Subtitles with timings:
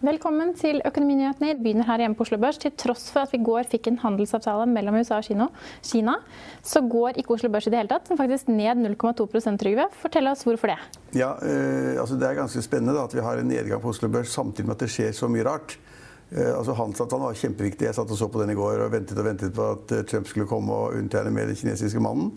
[0.00, 1.50] Velkommen til Økonominyhetene.
[1.58, 2.56] Vi begynner her hjemme på Oslo Børs.
[2.56, 5.50] Til tross for at vi i går fikk en handelsavtale mellom USA og Kina,
[5.84, 6.14] Kina,
[6.64, 8.08] så går ikke Oslo Børs i det hele tatt.
[8.08, 9.86] men faktisk ned 0,2 Trygve.
[10.00, 10.78] Fortell oss hvorfor det.
[11.20, 14.08] Ja, eh, altså Det er ganske spennende da, at vi har en nedgang på Oslo
[14.08, 15.76] Børs samtidig med at det skjer så mye rart.
[16.30, 17.88] Eh, altså Handelsavtalen var kjempeviktig.
[17.88, 20.06] Jeg satt og så på den i går og ventet og ventet på at eh,
[20.06, 22.32] Trump skulle komme og undertegne med den kinesiske mannen.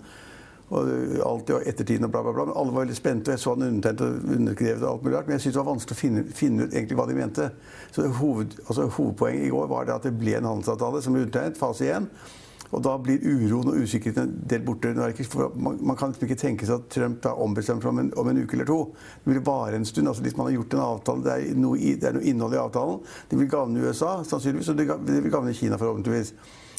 [0.74, 0.88] Og
[1.22, 2.46] alltid og ettertiden og bla, bla, bla.
[2.50, 5.18] Men alle var veldig spente, og jeg så han undertegnet og underskrevet og alt mulig
[5.18, 5.28] rart.
[5.28, 7.50] Men jeg syntes det var vanskelig å finne, finne, ut egentlig hva de mente.
[7.94, 11.28] Så hoved, altså, Hovedpoenget i går var det at det ble en handelsavtale som ble
[11.28, 12.08] undertegnet, fase 1.
[12.74, 14.94] Og da blir uroen og usikkerheten en del borte.
[14.94, 18.70] Man, kan ikke tenke seg at Trump er ombestemt om en, om en uke eller
[18.70, 18.80] to.
[19.24, 20.10] Det vil vare en stund.
[20.10, 22.62] altså Hvis man har gjort en avtale, det er noe, det er noe innhold i
[22.64, 23.00] avtalen.
[23.30, 26.34] Det vil gagne USA sannsynligvis, og det vil gagne Kina forhåpentligvis.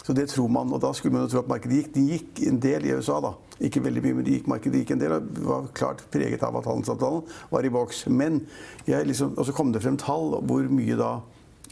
[0.04, 1.94] Så det tror man, og Da skulle man jo tro at markedet gikk.
[1.94, 3.32] De gikk en del i USA, da.
[3.64, 5.12] Ikke veldig mye, men de gikk, markedet gikk en del.
[5.12, 8.06] og var klart preget av at handelsavtalen var i boks.
[8.08, 8.42] Men
[8.86, 11.14] liksom, og så kom det frem tall hvor mye da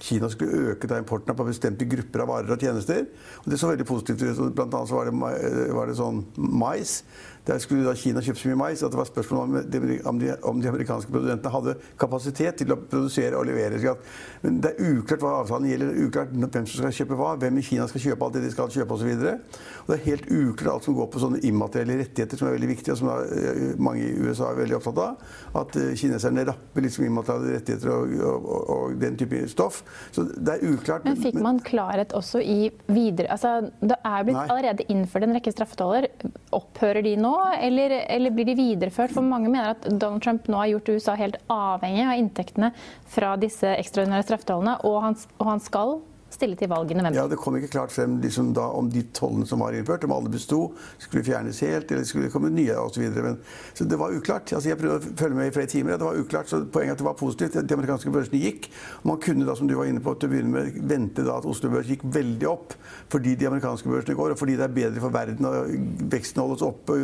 [0.02, 3.04] Kina skulle øke da importen på bestemte grupper av varer og tjenester.
[3.44, 4.54] Og Det så veldig positivt ut.
[4.54, 7.02] Blant annet så var det, var det sånn mais.
[7.46, 10.18] Der skulle da Kina kjøpe så mye mais at det var spørsmål om de, om
[10.20, 13.96] de, om de amerikanske produsentene hadde kapasitet til å produsere og levere.
[14.44, 17.32] Men det er uklart hva avtalen gjelder, det er uklart hvem som skal kjøpe hva,
[17.42, 19.10] hvem i Kina skal kjøpe alt det de skal kjøpe osv.
[19.10, 22.56] Og, og det er helt uklart alt som går på sånne immaterielle rettigheter, som er
[22.60, 25.34] veldig viktige, og som er, eh, mange i USA er veldig opptatt av.
[25.64, 29.82] At uh, kineserne rapper liksom immaterielle rettigheter og, og, og, den type stoff.
[30.12, 31.06] Så det er uklart.
[31.08, 34.46] Men fikk man klarhet også i videre Altså, det er blitt Nei.
[34.50, 36.08] allerede innført en rekke straffetoller.
[36.54, 37.32] Opphører de nå?
[37.62, 39.14] eller, eller, blir de videreført?
[39.14, 42.72] For mange mener at Donald Trump nå har gjort USA helt avhengig av inntektene
[43.12, 45.96] fra disse ekstraordinære straffetollene, og han, og han skal
[46.42, 47.20] stille til valg i november.
[47.22, 50.14] Ja, Det kom ikke klart frem liksom, da, om de tollene som var innført, om
[50.16, 50.60] alle besto,
[50.98, 53.06] skulle fjernes helt, eller skulle komme nye osv.
[53.14, 53.34] Så,
[53.78, 54.52] så det var uklart.
[54.52, 55.96] Altså, jeg prøvde å følge med i flere timer.
[55.96, 57.58] Det var uklart, så Poenget er at det var positivt.
[57.68, 58.68] De amerikanske børsene gikk.
[59.08, 61.48] Man kunne da, som du var inne på, til å begynne med, vente da at
[61.48, 62.76] Oslo Børs gikk veldig opp
[63.12, 66.62] fordi de amerikanske børsene går, og fordi det er bedre for verden, og veksten holdes
[66.64, 66.96] oppe,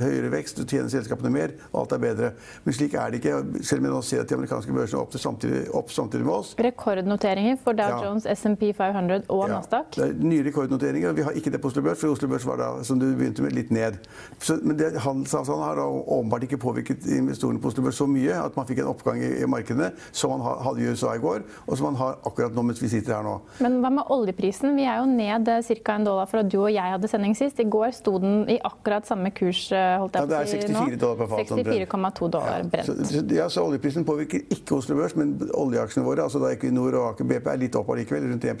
[0.00, 2.30] høyere vekst, og tjener selskapene mer, og alt er bedre.
[2.64, 3.34] Men slik er det ikke.
[3.66, 6.34] Selv om jeg nå ser at de amerikanske børsene er opp samtidig, opp samtidig med
[6.38, 6.54] oss.
[6.60, 8.36] Rekordnoteringer for Dow Jones, ja.
[8.38, 9.92] SMP 500 og ja, Nasdaq?
[9.96, 11.14] Det er nye rekordnoteringer.
[11.16, 13.44] Vi har ikke det på Oslo Børs, for Oslo Børs var da, som du begynte
[13.44, 13.98] med, litt ned.
[14.40, 18.38] Så, men det, handelsavtalen har da åpenbart ikke påvirket investorene på Oslo Børs så mye
[18.40, 21.44] at man fikk en oppgang i, i markedene som man hadde i USA i går,
[21.66, 23.36] og som man har akkurat nå mens vi sitter her nå.
[23.64, 24.74] Men hva med oljeprisen?
[24.78, 25.98] Vi er jo ned eh, ca.
[25.98, 27.60] en dollar fra du og jeg hadde sending sist.
[27.60, 30.84] I går sto den i akkurat samme kurs, eh, holdt jeg på å si nå.
[30.86, 31.54] 64 dollar per fat.
[31.58, 32.90] 64,2 dollar brent.
[32.90, 36.96] Ja, så, ja, så oljeprisen påvirker ikke Oslo Børs, men oljeaksjene våre, altså da Equinor
[37.00, 38.60] og Aker BP, er litt opp allikevel, rundt 1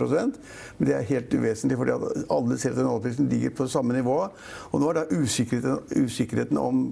[0.78, 1.94] men det er helt uvesentlig, fordi
[2.36, 4.16] alle ser at oljeprisen ligger på samme nivå.
[4.70, 6.84] Og nå er da usikkerheten, usikkerheten om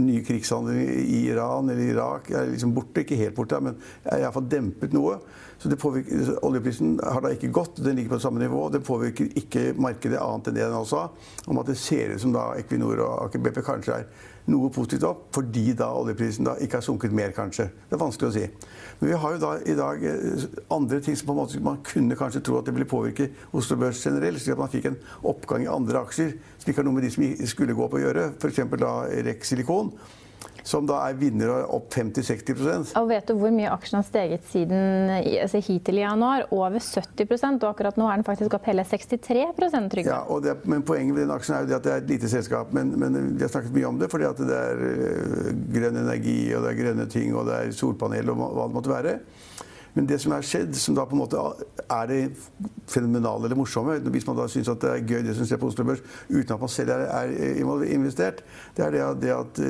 [0.00, 3.04] nye krigshandlinger i Iran eller Irak er liksom borte.
[3.04, 5.18] Ikke helt borte, men er iallfall dempet noe.
[5.58, 8.66] Så påvirker, Oljeprisen har da ikke gått, den ligger på samme nivå.
[8.72, 12.20] Det påvirker ikke markedet annet enn det den også sa, om at det ser ut
[12.20, 14.08] som da Equinor og Aker BP kanskje er
[14.50, 17.68] noe positivt opp, fordi da oljeprisen da ikke har sunket mer, kanskje.
[17.88, 18.44] Det er vanskelig å si.
[19.00, 20.44] Men vi har jo da i dag eh,
[20.74, 23.78] andre ting som på en måte man kunne kanskje tro at det ville påvirke Oslo
[23.80, 25.00] Børs generelt, slik at man fikk en
[25.30, 27.24] oppgang i andre aksjer som ikke har noe med de som
[27.54, 28.62] skulle gå opp å gjøre, f.eks.
[28.80, 28.92] da
[29.30, 29.94] Rex Silikon
[30.64, 35.12] som da er vinner opp 50-60% Og Vet du hvor mye aksjen har steget siden
[35.12, 36.46] altså hittil i januar?
[36.54, 40.08] Over 70% og akkurat nå er den faktisk opp hele 63% Trygve.
[40.08, 42.30] Ja, og det, men Poenget med den aksjen er jo at det er et lite
[42.32, 42.72] selskap.
[42.76, 46.38] Men, men, vi har snakket mye om det fordi at det er uh, grønn energi
[46.56, 49.18] og det er grønne ting og det er solpanel og hva det måtte være.
[49.94, 52.20] Men det som er skjedd, som da på en måte er det
[52.90, 55.86] fenomenale eller morsomme, hvis man da syns det er gøy det som skjer på Oslo
[55.86, 58.42] Børs, uten at man selv er, er investert,
[58.74, 59.62] det er det, det at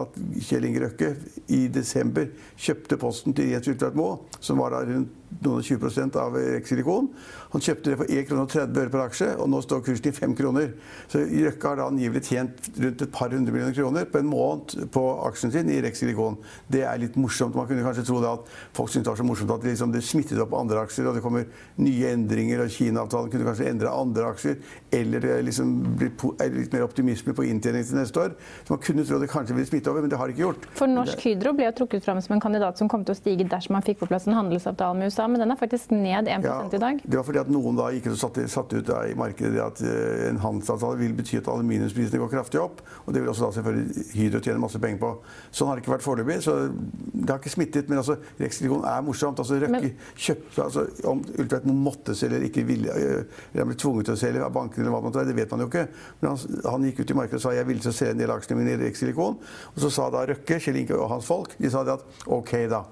[0.00, 1.10] at Kjell Inge Røkke
[1.54, 7.08] i desember kjøpte posten til Jens Ulltveit Moe, som var da rundt 20% av Silikon.
[7.54, 10.36] Han kjøpte det for 1,30 kr 30 per aksje, og nå står kursen i 5
[10.38, 10.72] kroner.
[11.10, 14.88] Så Røkke har da angivelig tjent rundt et par hundre millioner kroner på en måned
[14.94, 16.38] på aksjen sin i Rex Silikon.
[16.70, 17.54] Det er litt morsomt.
[17.54, 19.92] Man kunne kanskje tro det at folk syntes det var så morsomt at det, liksom,
[19.94, 21.46] det smittet opp andre aksjer, og det kommer
[21.82, 24.58] nye endringer, og Kina-avtalen kunne kanskje endre andre aksjer,
[24.98, 26.12] eller det liksom blir
[26.58, 28.34] litt mer optimisme på inntjening til neste år.
[28.64, 30.68] Så man kunne tro det kanskje ville smitte over, men det har det ikke gjort.
[30.78, 33.46] For Norsk Hydro ble jo trukket fram som en kandidat som kom til å stige
[33.48, 36.46] dersom man fikk på plass en handelsavtale med USA men den er faktisk ned 1
[36.46, 37.02] ja, i dag.
[37.04, 40.28] Det var fordi at noen da gikk og satte, satte ut i markedet at uh,
[40.28, 42.84] en handelsavtale vil bety at aluminiumsprisene går kraftig opp.
[43.04, 45.12] Og det vil også da selvfølgelig Hydro tjene masse penger på.
[45.54, 46.38] Sånn har det ikke vært foreløpig.
[46.44, 47.90] Så det har ikke smittet.
[47.90, 49.42] Men altså, Rexilicon er morsomt.
[49.42, 54.08] Altså, Røkke kjøpte altså, Om Ultveit måtte selge eller ikke ville, eller eller ble tvunget
[54.08, 55.86] til å selge av bankene eller hva man tror, det vet man jo ikke.
[56.20, 58.60] Men han, han gikk ut i markedet og sa jeg ville selge en del aksjene
[58.60, 59.38] mine i Rexilicon.
[59.72, 62.54] Og så sa da Røkke, Kjell Inge og hans folk, de sa det at OK,
[62.72, 62.84] da.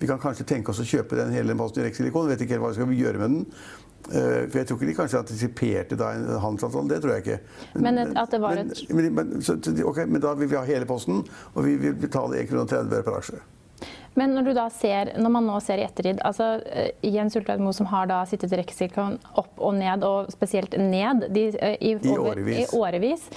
[0.00, 2.28] Vi kan kanskje tenke oss å kjøpe den hele posten i Rexilicon.
[2.30, 3.46] Vet ikke helt hva vi skal gjøre med den.
[4.10, 6.88] Uh, for jeg tror ikke de kanskje antisiperte da en handelsavtale.
[6.88, 7.38] Det tror jeg ikke.
[7.74, 8.84] Men, men at det var et...
[8.88, 11.20] Men, men, så, okay, men, da vil vi ha hele posten,
[11.52, 12.48] og vi vil betale 1,30
[12.88, 13.42] kr per aksje.
[14.18, 17.62] Men når, du da ser, når man nå ser i ettertid altså eh, Jens Ultveit
[17.62, 21.92] Moe, som har da sittet i Rekkesilikon opp og ned, og spesielt ned de, i,
[21.92, 22.58] i, I, årevis.
[22.58, 23.28] i, årevis.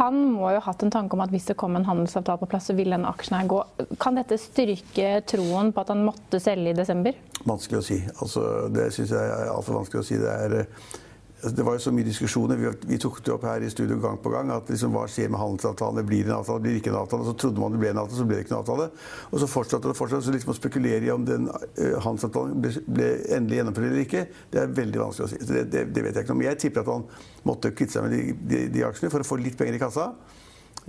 [0.00, 2.50] Han må jo ha hatt en tanke om at hvis det kom en handelsavtale på
[2.50, 3.62] plass, så vil denne aksjen her gå.
[4.02, 7.16] Kan dette styrke troen på at han måtte selge i desember?
[7.46, 8.02] Vanskelig å si.
[8.18, 10.18] Altså, det syns jeg er altfor vanskelig å si.
[10.22, 10.94] Det er Altså,
[11.42, 12.60] det var jo så mye diskusjoner.
[12.88, 14.50] Vi, tok det opp her i studio gang på gang.
[14.54, 16.04] at liksom, Hva skjer med handelsavtalene?
[16.08, 16.62] Blir det en avtale?
[16.64, 17.26] Blir det ikke en avtale?
[17.28, 18.86] Så trodde man det ble en avtale, så ble det ikke en avtale.
[19.30, 20.24] Og så fortsatte det fortsatt.
[20.24, 24.24] Så liksom å spekulere i om den uh, handelsavtalen ble, ble, endelig gjennomført eller ikke,
[24.54, 25.42] det er veldig vanskelig å si.
[25.44, 26.46] Det, det, det, vet jeg ikke noe om.
[26.48, 27.06] Jeg tipper at han
[27.52, 28.24] måtte kvitte seg med de,
[28.54, 30.08] de, de, aksjene for å få litt penger i kassa.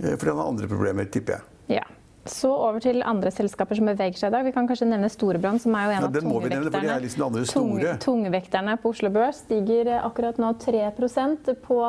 [0.00, 1.78] Uh, fordi han har andre problemer, tipper jeg.
[1.78, 1.86] Ja.
[2.32, 4.46] Så over til andre selskaper som beveger seg i dag.
[4.46, 7.00] Vi kan kanskje nevne Storebrand, som er jo en ja, av tungvekterne.
[7.04, 11.82] Liksom Tung, tungvekterne på Oslo Børs stiger akkurat nå 3% på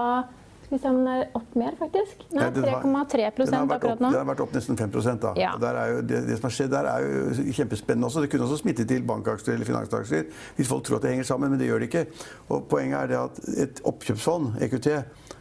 [0.70, 2.20] skal vi se om den er opp mer, faktisk.
[2.30, 4.12] Nei, 3,3% akkurat nå.
[4.12, 4.92] Den har vært opp nesten 5
[5.24, 5.32] da.
[5.34, 5.56] Ja.
[5.58, 8.22] Jo, det, det, som har skjedd der, er jo kjempespennende også.
[8.22, 10.28] Det kunne også smitte til bankaksjer eller finansaksjer
[10.60, 12.06] hvis folk tror at det henger sammen, men det gjør det ikke.
[12.54, 14.92] Og Poenget er det at et oppkjøpsfond, EQT,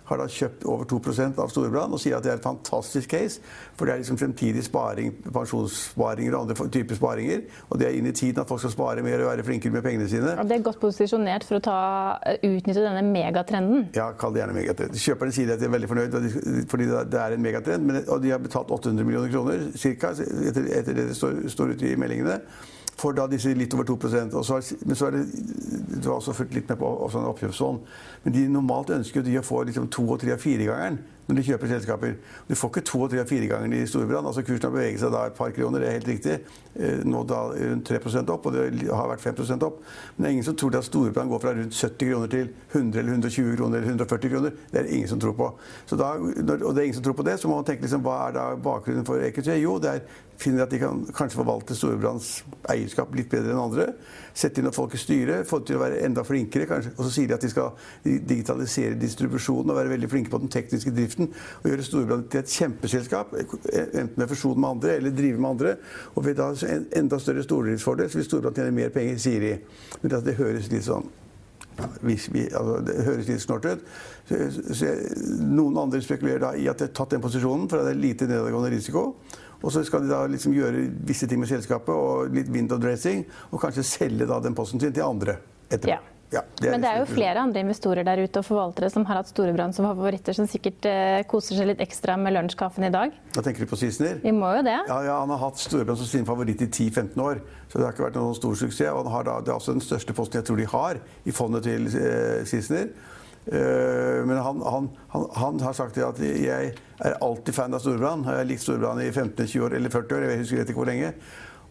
[0.08, 3.42] har da kjøpt over 2% av Storebrand og sier at det er et fantastisk case.
[3.76, 7.44] For det er liksom fremtidig sparing, pensjonssparinger og andre typer sparinger.
[7.68, 9.84] Og det er inn i tiden at folk skal spare mer og være flinkere med
[9.84, 10.34] pengene sine.
[10.38, 11.80] Og det er godt posisjonert for å ta,
[12.38, 13.88] utnytte denne megatrenden?
[13.96, 14.98] Ja, kall det gjerne megatrend.
[14.98, 16.18] Kjøperne sier at de er veldig fornøyd
[16.70, 17.86] fordi det er en megatrend.
[17.88, 20.14] Men, og de har betalt 800 millioner kroner ca.
[20.18, 22.40] Etter, etter, det det står, står ute i meldingene
[22.98, 25.24] for da disse litt over 2% og så har, Men så er det
[26.02, 27.78] Du har også fulgt litt med på oppkjøpsfond.
[28.24, 30.98] Men de normalt ønsker de å få liksom to og tre og firegangeren
[31.28, 32.14] når de kjøper selskaper.
[32.48, 34.26] Du får ikke to tre og firegangeren i Storbrann.
[34.26, 36.36] Altså kursen har beveget seg da et par kroner, det er helt riktig.
[36.78, 39.82] Eh, nå da rundt 3 opp, og det har vært 5% opp.
[40.16, 43.00] Men det er ingen som tror at Storbrann går fra rundt 70 kroner til 100
[43.00, 44.56] eller 120 kroner eller 140 kroner.
[44.70, 45.50] Det er det ingen som tror på.
[45.90, 48.16] Da, og det er ingen som tror på det, så må man tenke liksom, hva
[48.28, 49.52] er da bakgrunnen for EQT?
[49.60, 50.08] Jo, det er
[50.38, 52.28] finner at de kan kanskje forvalte Storebrands
[52.70, 53.88] eierskap litt bedre enn andre.
[54.38, 56.68] Sette inn noen folk i styret, få dem til å være enda flinkere.
[56.70, 56.92] Kanskje.
[56.94, 57.72] Og så sier de at de skal
[58.04, 61.17] digitalisere distribusjonen og være veldig flinke på den tekniske driften.
[61.26, 65.76] Og gjøre Storebrand til et kjempeselskap, enten med fusjon med andre eller drive med andre.
[66.14, 69.54] Og ved da en enda større stordriftsfordel så vil Storebrand tjene mer penger, sier de.
[70.02, 71.08] Men det, det høres litt sånn
[72.02, 72.16] vi,
[72.50, 73.84] altså, det høres litt snålt ut.
[74.28, 74.38] Så,
[74.74, 74.92] så,
[75.46, 78.28] noen andre spekulerer da i at de har tatt den posisjonen, for det er lite
[78.30, 79.04] nedadgående risiko.
[79.58, 83.24] Og så skal de da liksom gjøre visse ting med selskapet og litt window dressing,
[83.50, 85.96] og kanskje selge da den posten sin til andre etterpå.
[85.96, 86.17] Ja.
[86.30, 89.22] Ja, det Men det er jo flere andre investorer der ute og forvaltere som har
[89.22, 93.14] hatt Storebrand som favoritter, som sikkert uh, koser seg litt ekstra med lunsjkaffen i dag.
[93.32, 94.18] Da tenker du på Sissener?
[94.20, 94.76] Vi må jo det.
[94.90, 97.40] Ja, ja, Han har hatt Storebrand som sin favoritt i 10-15 år.
[97.68, 98.92] Så det har ikke vært noen stor suksess.
[98.92, 101.36] Og han har da, det er også den største posten jeg tror de har i
[101.38, 102.92] fondet til uh, Sissener.
[103.48, 108.28] Uh, men han, han, han, han, har sagt at jeg er alltid fan av Storebrand.
[108.28, 110.28] Jeg har likt Storebrand i 15-20 år eller 40 år.
[110.28, 111.14] Jeg husker ikke hvor lenge.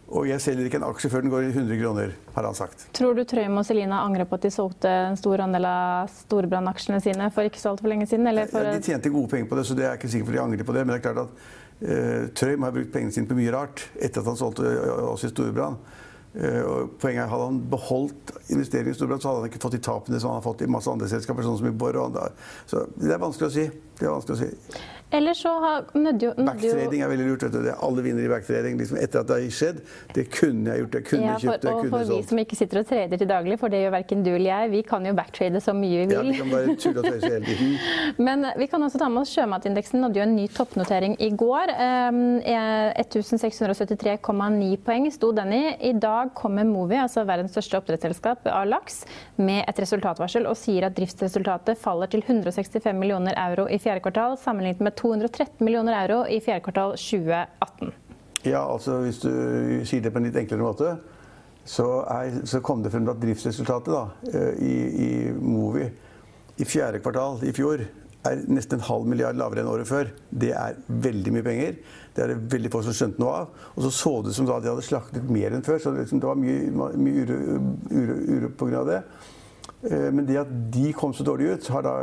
[0.08, 2.86] Og jeg selger ikke en aksje før den går i 100 kroner, har han sagt.
[2.96, 7.02] Tror du Trøim og Selina angrer på at de solgte en stor andel av Storebrand-aksjene
[7.04, 8.30] sine for ikke så altfor lenge siden?
[8.32, 10.76] Ja, de tjente gode penger på det, så det er ikke sikkert de angrer på
[10.78, 10.86] det.
[10.86, 11.48] Men det er klart at
[11.84, 14.72] uh, Trøim har brukt pengene sine på mye rart etter at han solgte
[15.10, 15.82] oss i Storebrand.
[16.38, 19.76] Uh, og poenget er, Hadde han beholdt investeringen i Storebrand, så hadde han ikke fått
[19.76, 22.00] de tapene som han har fått i masse andre selskaper, sånn som i Borr.
[22.64, 23.68] Så det er vanskelig å si.
[24.00, 24.88] Det er vanskelig å si.
[25.12, 25.52] Eller så
[25.94, 27.44] nødde jo, Backtrading er veldig lurt.
[27.44, 27.62] vet du.
[27.64, 28.78] Det alle vinner i backtrading.
[28.80, 29.78] Liksom etter at det har skjedd.
[30.16, 30.96] Det kunne jeg gjort.
[30.98, 31.66] Jeg kunne ja, for, kjøpt.
[31.66, 34.24] Og kunne for vi som ikke sitter og trader til daglig, for det gjør verken
[34.26, 36.18] du eller jeg, vi kan jo backtrade så mye vi vil.
[36.18, 37.72] Ja, vi kan bare tulle og tøyse hele tiden.
[38.28, 41.66] Men vi kan også ta med oss sjømatindeksen nådde jo en ny toppnotering i går.
[43.00, 45.64] 1673,9 poeng sto den i.
[45.88, 48.96] I dag kommer Movi, altså verdens største oppdrettsselskap av laks,
[49.40, 54.36] med et resultatvarsel og sier at driftsresultatet faller til 165 millioner euro i fjerde kvartal,
[54.42, 57.94] sammenlignet med 213 millioner euro i fjerde kvartal 2018.
[58.48, 59.32] Ja, altså Hvis du
[59.88, 60.98] sier det på en litt enklere måte,
[61.68, 65.88] så, er, så kom det frem at driftsresultatet da, eh, i, i Movi
[66.58, 67.84] i fjerde kvartal i fjor
[68.28, 70.10] er nesten en halv milliard lavere enn året før.
[70.30, 71.78] Det er veldig mye penger.
[72.16, 73.66] Det er det veldig få som skjønte noe av.
[73.76, 75.80] Og så så det ut som da de hadde slaktet mer enn før.
[75.84, 77.38] Så det, liksom, var mye, mye uro,
[77.92, 78.84] uro, uro pga.
[78.90, 79.02] det.
[79.88, 81.94] Eh, men det at de kom så dårlig ut, har da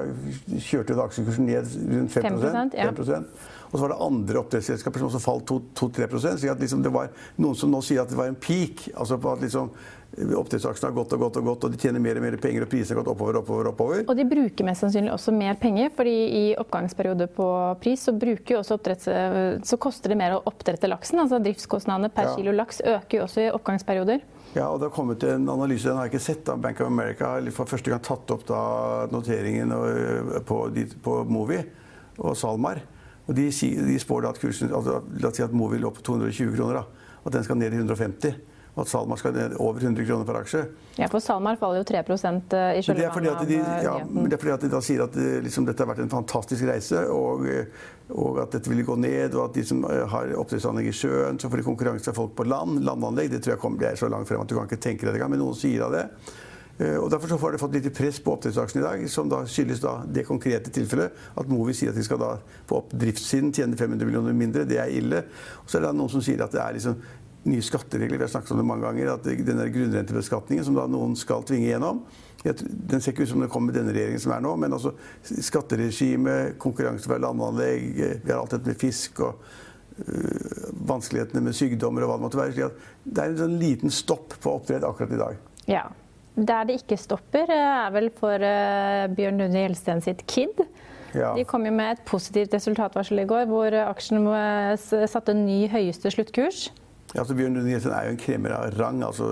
[0.63, 2.89] kjørt aksjekursen ned rundt 5, 5%, ja.
[2.93, 3.51] 5%.
[3.75, 7.09] Og så var det andre oppdrettsselskaper som også falt 2-3% Så liksom det var
[7.43, 8.89] noen som nå sier at det var en peak.
[8.95, 9.73] altså på at liksom
[10.15, 12.71] Oppdrettsaksjene har gått og gått og gått, og de tjener mer og mer penger, og
[12.71, 14.05] prisene har gått oppover, oppover, oppover.
[14.07, 17.49] Og de bruker mest sannsynlig også mer penger, fordi i oppgangsperiode på
[17.83, 18.15] pris så,
[18.61, 18.79] også
[19.67, 21.19] så koster det mer å oppdrette laksen.
[21.25, 22.37] altså Driftskostnadene per ja.
[22.39, 24.23] kilo laks øker jo også i oppgangsperioder.
[24.55, 26.45] Ja, og det har kommet en analyse, den har jeg ikke sett.
[26.47, 28.61] da, Bank of America har for første gang tatt opp da
[29.11, 29.75] noteringen
[30.47, 30.59] på,
[31.03, 31.59] på Movi
[32.23, 32.85] og SalMar.
[33.27, 36.05] Og de, de spår da at kursen, altså, La oss si at Movi lå på
[36.07, 36.83] 220 kroner.
[36.83, 40.27] da, at den skal ned i 150 og at SalMar skal ned over 100 kroner
[40.27, 40.63] per aksje.
[40.99, 44.55] Ja, for SalMar faller jo 3 i kjølvannet av de, ja, men det er fordi
[44.57, 47.47] at de da sier at liksom, dette har vært en fantastisk reise, og,
[48.11, 51.51] og, at dette vil gå ned, og at de som har oppdrettsanlegg i sjøen, så
[51.51, 52.83] får de konkurranse av folk på land.
[52.87, 55.07] Landanlegg det tror jeg kommer, det er så langt frem at du kan ikke tenke
[55.07, 56.09] deg det engang, men noen sier av det.
[56.75, 59.83] Og Derfor så har det fått litt press på oppdrettsaksjen i dag, som da skyldes
[59.85, 62.33] da det konkrete tilfellet at Movi sier at de skal da
[62.67, 64.65] få opp driftssiden tjene 500 millioner mindre.
[64.67, 65.21] Det er ille.
[65.63, 66.99] Og så er det noen som sier at det er liksom
[67.49, 68.19] nye skatteregler.
[68.19, 69.15] Vi har snakket om det mange ganger.
[69.15, 72.05] at denne Grunnrentebeskatningen som da noen skal tvinge gjennom,
[72.45, 74.93] den ser ikke ut som den kommer med denne regjeringen som er nå, men altså
[75.25, 79.41] skatteregime, konkurranse fra landanlegg, vi har alt dette med fisk og
[80.05, 82.57] øh, vanskelighetene med sykdommer og hva det måtte være.
[82.59, 85.45] slik Det er en sånn liten stopp på oppdrett akkurat i dag.
[85.71, 85.87] Ja.
[86.35, 90.65] Der det ikke stopper, er vel for uh, Bjørn Lunde Gjelsten sitt KID.
[91.15, 91.31] Ja.
[91.39, 94.27] De kom jo med et positivt resultatvarsel i går, hvor aksjen
[94.83, 96.73] satte en ny høyeste sluttkurs.
[97.15, 99.03] Ja, altså Bjørn Lund Jensen er jo en kremer av rang.
[99.07, 99.29] altså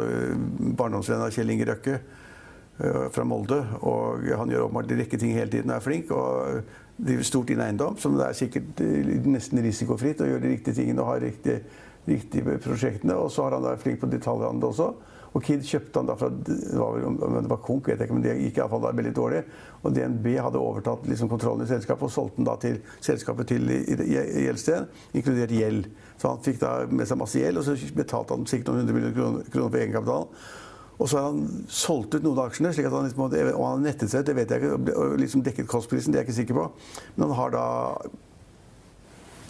[0.78, 3.58] Barndomsvenn av Kjell Inge Røkke uh, fra Molde.
[3.82, 6.12] Og han gjør åpenbart en rekke ting hele tiden og er flink.
[6.14, 6.62] Og
[7.02, 10.78] driver stort inn eiendom, som det er sikkert uh, nesten risikofritt å gjøre de riktige
[10.78, 11.64] tingene og ha riktige,
[12.06, 13.18] riktige prosjektene.
[13.18, 14.88] Og så har han vært flink på detaljhandel også.
[15.32, 18.24] Og Kid kjøpte han da fra det var, det var Konk, vet jeg ikke, men
[18.24, 19.42] det gikk iallfall veldig dårlig.
[19.82, 23.70] Og DNB hadde overtatt liksom kontrollen i selskapet og solgte den da til selskapet til
[23.72, 25.88] Gjeldsten, inkludert gjeld.
[26.20, 28.98] Så han fikk da med seg masse gjeld, og så betalte han sikkert noen hundre
[28.98, 30.44] millioner kroner, kroner for egenkapitalen.
[31.02, 32.74] Og så har han solgt ut noen av aksjene.
[32.76, 34.92] slik at han liksom, og han har nettet seg ut, det vet jeg ikke.
[34.92, 36.66] og liksom dekket kostprisen, det er jeg ikke sikker på.
[37.16, 37.64] Men han har da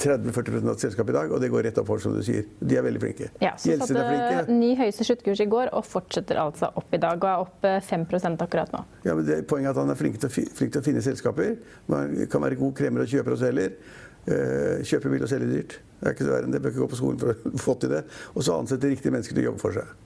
[0.02, 2.46] 30-40 av selskapet i dag, og det går rett oppover, som du sier.
[2.60, 3.30] De er veldig flinke.
[3.42, 4.56] Ja, så Gjelsen er flinke.
[4.58, 8.06] Ny høyeste sluttkurs i går og fortsetter altså opp i dag, og er opp 5
[8.10, 8.84] eh, akkurat nå.
[9.06, 11.04] Ja, men det, Poenget er at han er flink til, å, flink til å finne
[11.04, 11.56] selskaper.
[11.92, 13.76] Man kan være god kremer og kjøper og selger.
[14.22, 15.80] Uh, kjøpe bil og selge dyrt.
[15.98, 16.60] Det er ikke så verre enn det.
[16.62, 18.04] Bør ikke gå på skolen for å få til det.
[18.34, 19.96] Og så ansette riktige mennesker til å jobbe for seg.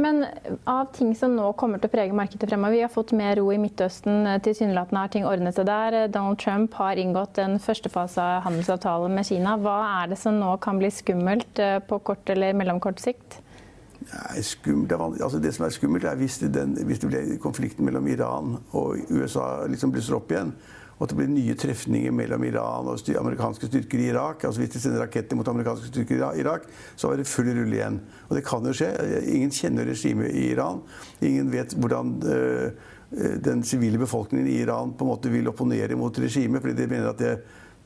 [0.00, 0.24] Men
[0.64, 3.50] av ting som nå kommer til å prege markedet fremover Vi har fått mer ro
[3.52, 4.28] i Midtøsten.
[4.44, 5.98] Tilsynelatende har ting ordnet seg der.
[6.12, 9.58] Donald Trump har inngått en førstefase av handelsavtalen med Kina.
[9.60, 13.40] Hva er det som nå kan bli skummelt eh, på kort eller mellomkort sikt?
[14.00, 17.84] Nei, skummelt, altså det som er skummelt, er hvis det, den, hvis det blir konflikten
[17.84, 20.54] mellom Iran og USA liksom blusser opp igjen
[21.00, 24.44] og at det blir nye trefninger mellom Iran og amerikanske styrker i Irak.
[24.44, 27.78] altså Hvis de sender raketter mot amerikanske styrker i Irak, så er det full rulle
[27.78, 27.96] igjen.
[28.28, 28.90] Og det kan jo skje.
[29.32, 30.82] Ingen kjenner regimet i Iran.
[31.24, 32.68] Ingen vet hvordan øh,
[33.40, 37.08] den sivile befolkningen i Iran på en måte vil opponere mot regimet, fordi de mener
[37.08, 37.32] at det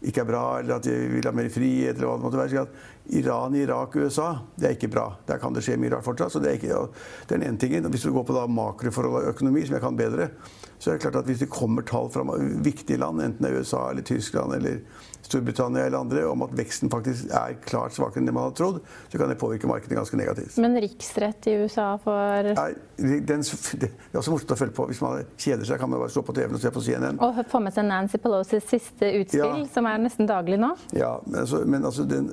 [0.02, 2.66] ikke er bra, eller at de vil ha mer frihet, eller hva det måtte være.
[3.12, 5.06] Iran, Irak, USA, det er ikke bra.
[5.28, 6.32] Der kan det skje mye rart fortsatt.
[6.32, 7.90] så Det er, ikke, er den ene tingen.
[7.92, 10.30] Hvis du går på da makroforhold og økonomi, som jeg kan bedre,
[10.78, 12.24] så er det klart at hvis det kommer tall fra
[12.64, 14.80] viktige land, enten det er USA eller Tyskland eller
[15.24, 18.80] Storbritannia eller andre, om at veksten faktisk er klart svakere enn det man hadde trodd,
[19.08, 20.58] så kan det påvirke markedet ganske negativt.
[20.60, 22.66] Men riksrett i USA for Nei,
[23.00, 23.40] den,
[23.80, 24.86] Det er også morsomt å følge på.
[24.90, 27.20] Hvis man kjeder seg, kan man bare slå på TV-en og se på CNN.
[27.24, 29.70] Og få med seg Nancy Pelosis siste utspill, ja.
[29.72, 30.74] som er nesten daglig nå.
[30.92, 32.28] Ja, men altså, men altså den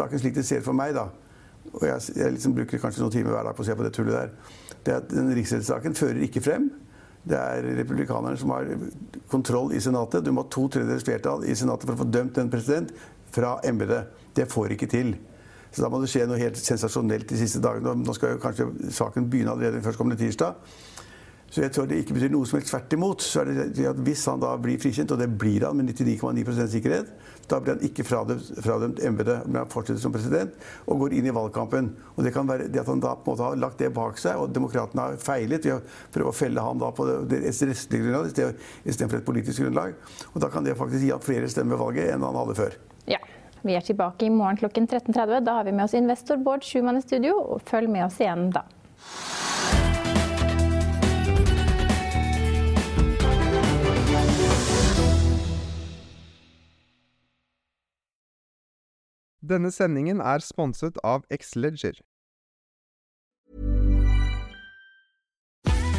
[0.00, 1.10] riksrettssaken slik det ser for meg, da
[1.70, 3.92] og jeg, jeg liksom bruker kanskje noen timer hver dag på å se på det
[3.94, 4.30] tullet der,
[4.84, 6.70] det er at den riksrettssaken fører ikke frem.
[7.20, 8.68] Det er republikanerne som har
[9.30, 10.24] kontroll i Senatet.
[10.24, 12.94] Du må ha to tredjedels flertall i Senatet for å få dømt en president
[13.34, 14.08] fra embetet.
[14.34, 15.12] Det får ikke til.
[15.70, 17.92] Så da må det skje noe helt sensasjonelt de siste dagene.
[18.00, 20.56] Nå skal jo kanskje saken begynne allerede førstkommende tirsdag.
[21.50, 23.24] Så jeg tror det ikke betyr noe som helst tvert imot.
[23.26, 26.66] Så er det at Hvis han da blir frikjent, og det blir han med 99,9
[26.70, 27.10] sikkerhet,
[27.50, 30.54] da blir han ikke fradømt, fradømt embetet, men han fortsetter som president
[30.86, 31.90] og går inn i valgkampen.
[32.14, 34.20] Og Det kan være det at han da på en måte har lagt det bak
[34.22, 35.80] seg, og demokratene har feilet ved å
[36.14, 39.98] prøve å felle ham da på det, et rettslig grunnlag istedenfor et politisk grunnlag.
[40.34, 42.78] Og Da kan det faktisk gi ham flere stemmer ved valget enn han hadde før.
[43.10, 43.18] Ja.
[43.62, 45.44] Vi er tilbake i morgen klokken 13.30.
[45.44, 47.58] Da har vi med oss investor Bård Schumann i studio.
[47.66, 48.64] Følg med oss igjen da.
[59.50, 61.98] Denne sendingen er sponset av Xleger.